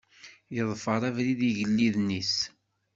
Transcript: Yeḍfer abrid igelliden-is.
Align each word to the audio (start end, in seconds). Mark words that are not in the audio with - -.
Yeḍfer 0.55 1.01
abrid 1.09 1.39
igelliden-is. 1.49 2.35